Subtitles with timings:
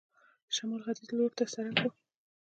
[0.55, 1.93] شمال ختیځ لور ته سړک و.